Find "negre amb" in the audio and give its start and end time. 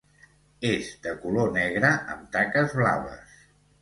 1.57-2.25